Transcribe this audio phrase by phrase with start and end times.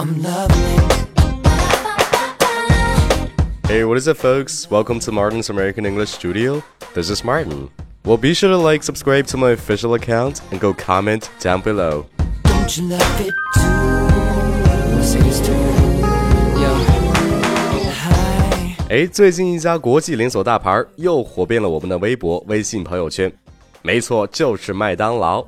[0.00, 1.06] I'm loving it.
[3.66, 4.70] Hey, what is up, folks?
[4.70, 6.62] Welcome to Martin's American English Studio.
[6.92, 7.70] This is Martin.
[8.04, 12.04] Well, be sure to like, subscribe to my official account, and go comment down below.
[12.44, 15.02] Don't you love it too?
[15.02, 15.58] Say this to you.
[16.60, 16.74] Yo.
[17.90, 18.76] Hi.
[18.90, 23.32] 哎，最近一家国际连锁大牌又火遍了我们的微博、微信朋友圈。
[23.80, 25.42] 没错，就是麦当劳。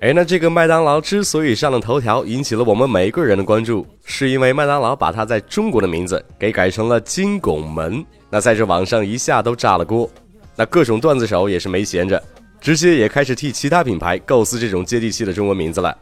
[0.00, 8.04] 哎，那这个麦当劳之所以上了头条，引起了我们每一个人的关注，是因为麦当劳把它在中国的名字给改成了金拱门。
[8.28, 10.10] 那在这网上一下都炸了锅。
[10.56, 12.22] 那各种段子手也是没闲着，
[12.60, 15.96] 直接也开始替其他品牌构思这种接地气的中文名字了。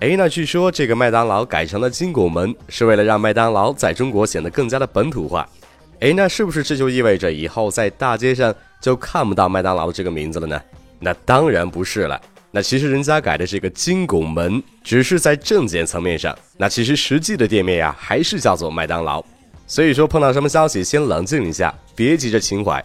[0.00, 5.48] 哎，那据说这个麦当劳改成了金拱门，是为了让麦当劳在中国显得更加的本土化。
[6.00, 10.60] 哎，那是不是这就意味着以后在大街上就看不到麦当劳的这个名字了呢？
[10.98, 12.20] 那当然不是了。
[12.52, 19.24] 那其实人家改的这个金拱门，只是在证件层面上，那其实实际的店面呀，还是叫做麦当劳。
[19.66, 22.84] 所以说碰到什么消息，先冷静一下，别急着情怀。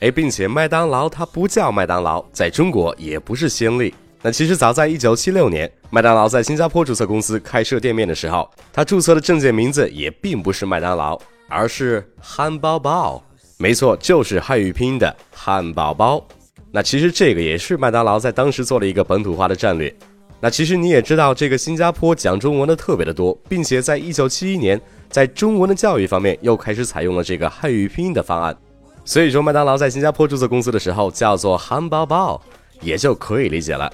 [0.00, 3.94] 哎，并且麦当劳它不叫麦当劳，在中国也不是先例。
[4.22, 13.22] 那其实早在一九七六年，麦当劳在新加坡注册公司开设店面的时候，它注册的证件名字也并不是麦当劳，而是汉堡包。
[13.58, 16.26] 没错，就是汉语拼音的汉堡包。
[16.74, 19.94] 那其实这个也是麦当劳在当时做了一个本土化的战略。
[20.40, 28.56] 那其实你也知道，这个新加坡讲中文的特别的多，并且在一九七一年，在中文的教育方面又开始采用了这个汉语拼音的方案。
[29.04, 32.42] 所以说，麦当劳在新加坡注册公司的时候叫做汉堡包，
[32.80, 33.88] 也就可以理解了。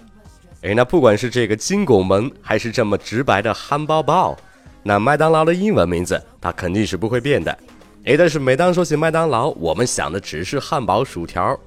[0.63, 4.35] 诶，那不管是这个金拱门，还是这么直白的汉堡包，
[4.83, 7.57] 那麦当劳的英文名字它肯定是不会变的。
[8.05, 11.61] 诶，但是每当说起麦当劳，我们想的只是汉堡、薯条。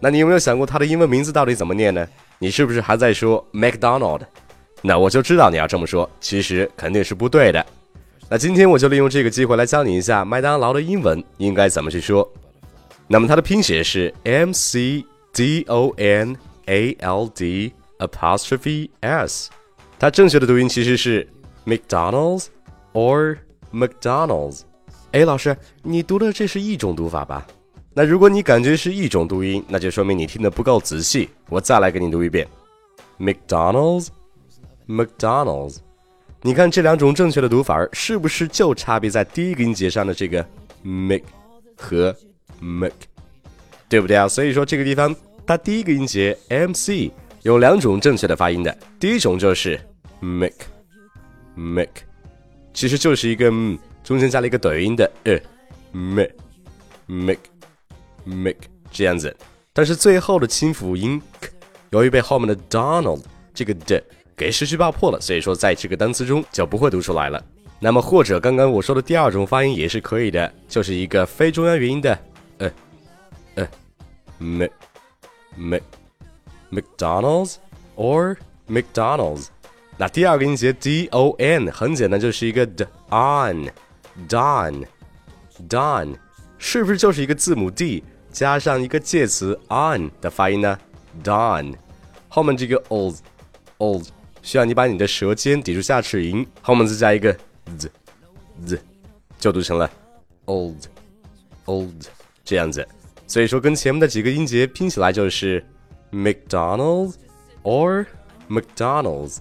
[0.00, 2.06] 那你有没有想过它的英文名字到底怎么念呢？
[2.38, 4.20] 你是不是还在说 McDonald？
[4.80, 7.64] 那我就知道你要这么说，其实肯定是不对的。
[8.28, 12.30] 那今天我就利用这个机会来教你一下麦当劳的英文应该怎么去说。
[13.06, 19.50] 那么它的拼写是 M C D O N A L D apostrophe S，
[19.98, 21.26] 它正确的读音其实是
[21.66, 22.46] McDonald's
[22.92, 23.38] or
[23.72, 24.60] McDonald's。
[25.12, 27.46] 哎，老师，你读的这是一种读法吧？
[27.98, 31.28] 那如果你感觉是一种读音，那就说明你听得不够仔细。
[31.48, 32.46] 我再来给你读一遍
[33.18, 35.78] ，McDonald's，McDonald's。
[36.42, 40.46] 你看这两种正确的读法是不是就差别在第一个音节上的这个
[40.84, 41.24] Mc
[41.76, 42.14] 和
[42.62, 42.92] Mc，
[43.88, 44.28] 对不对啊？
[44.28, 45.12] 所以说这个地方
[45.44, 47.10] 它第一个音节 MC
[47.42, 49.76] 有两种正确的发音的，第一种就是
[50.20, 51.88] Mc，Mc，
[52.72, 53.50] 其实就是一个
[54.04, 55.36] 中间加了一个短音的呃
[55.92, 57.38] ，Mc，Mc。
[58.28, 58.56] Mc
[58.90, 59.34] 这样子，
[59.72, 61.20] 但是最后的清辅音
[61.90, 63.22] 由于被后面的 Donald
[63.54, 64.02] 这个的
[64.36, 67.42] 给失去爆破了，所以说在这个单词中就不会读出来了。
[67.80, 72.18] 那么或者刚刚我说的第二种发音也是可以的，就是一个非中央元音的
[72.58, 72.70] 呃
[73.54, 73.68] 呃
[74.38, 74.70] Mc
[75.56, 75.82] Mc
[76.70, 77.54] McDonald's
[77.96, 78.36] or
[78.68, 79.46] McDonald's。
[79.96, 83.70] 那第二个音节 D O N 很简单，就是一个 d on
[84.28, 84.84] don
[85.68, 86.16] don，
[86.58, 88.04] 是不是就是一个字母 D？
[88.30, 90.78] 加上一个介词 on 的发音呢
[91.24, 91.74] ，don，
[92.28, 93.16] 后面这个 old
[93.78, 94.06] old
[94.42, 97.36] 需要你把你的舌尖抵住下齿龈，后面再加一个
[97.76, 97.90] z
[98.64, 98.80] z，
[99.38, 99.90] 就读成了
[100.46, 100.86] old
[101.66, 102.06] old
[102.44, 102.86] 这样子。
[103.26, 105.64] 所以说跟前面的几个音节拼起来就是
[106.12, 107.14] McDonald's
[107.62, 108.06] or
[108.48, 109.38] McDonald's。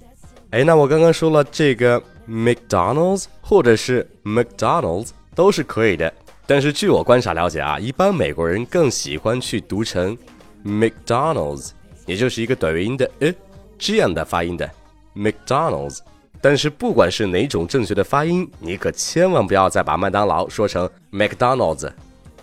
[0.49, 6.11] 哎，那我刚刚说了这个 McDonald's 或者是 McDonald's 都是可以的。
[6.47, 10.17] 但是据我观察了解啊，一般美国人更喜欢去读成
[10.65, 11.71] McDonald's，
[12.05, 13.33] 也就是一个短元音的呃
[13.77, 14.67] 这样的发音的
[15.13, 15.99] McDonald's。
[16.39, 21.91] 但是不管是哪种正确的发音，你可千万不要再把麦当劳说成 McDonald's，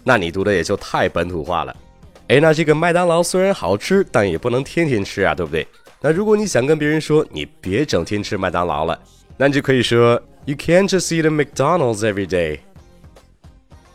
[0.02, 1.74] 那你读的也就太本土化了。
[2.28, 5.66] 哎，那这个麦当劳虽然好吃，但也不能天天吃啊，对不对？
[6.00, 8.98] 那如果你想跟别人说你别整天吃麦当劳了，
[9.38, 12.58] 那你就可以说 You can't just eat a McDonald's every day。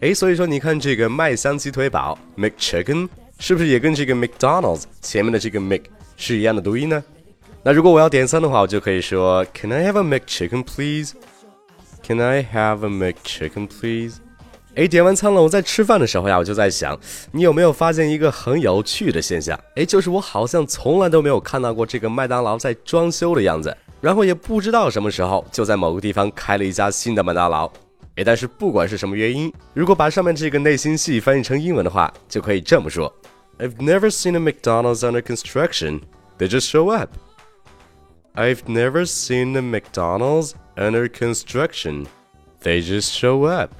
[0.00, 3.08] 哎，所以说你看这个麦香鸡腿堡 McChicken
[3.38, 5.84] 是不是也跟这个 McDonald's 前面的这个 Mc
[6.16, 7.02] 是一样的读音呢？
[7.62, 11.12] 那如果我要点餐的话，我就可以说 Can I have a McChicken, please?
[12.02, 14.16] Can I have a McChicken, please?
[14.74, 16.98] 哎，点完餐了，我在吃饭的时候呀，我就在想，
[17.32, 19.58] 你有没有发现一个很有趣的现象？
[19.74, 27.66] 哎，就是我好像从来都没有看到过这个麦当劳在装修的样子，然后也不知道什么时候就在某个地方开了一家新的麦当劳。
[28.14, 33.12] 哎，但是不管是什么原因，如果把上面这个内心戏翻译成英文的话，就可以这么说
[33.58, 36.00] ：I've never seen a McDonald's under construction.
[36.38, 37.10] They just show up.
[38.38, 42.06] I've never seen a McDonald's under construction.
[42.62, 43.72] They just show up.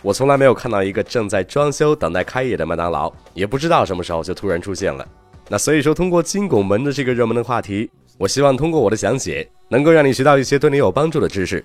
[0.00, 5.06] 我从来没有看到一个正在装修、等待开业的麦当劳，也不知道什么时候就突然出现了。
[5.50, 11.62] 那所以说，通过金拱门的这个热门的话题，我希望通过我的讲解，能够让你学到一些对你有帮助的知识。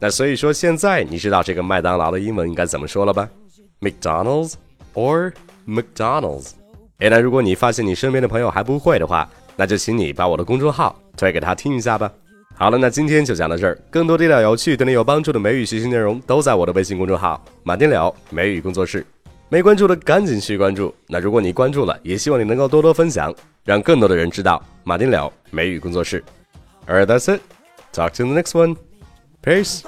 [0.00, 3.28] 那所以说，现在你知道这个麦当劳的英文应该怎么说了吧
[3.80, 4.54] ？McDonald's
[4.94, 5.32] or
[5.64, 6.50] McDonald's。
[6.98, 12.12] 哎，那如果你发现你身边的朋友还不会的话，那就请你把我的公众号推给他听一下吧。
[12.54, 13.76] 好了，那今天就讲到这儿。
[13.90, 19.04] 更多地道有趣、对你有帮助的美语学习内容，都在我的微信公众号“马丁了美语工作室”。
[19.48, 20.94] 没关注的赶紧去关注。
[21.06, 23.34] 那如果你关注了，也希望你能够多多分享，
[23.64, 26.24] 让更多的人知道马丁了美语工作室。
[26.86, 27.40] Alright, that's it.
[27.92, 28.76] Talk to you in the next one.
[29.42, 29.82] Peace.